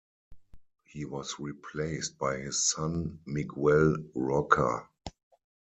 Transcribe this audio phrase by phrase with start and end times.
[0.85, 4.87] He was replaced by his son Miguel Roca.